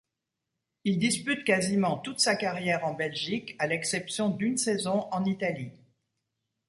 [0.83, 5.73] Il dispute quasiment toute sa carrière en Belgique à l'exception d'une saison en Italie.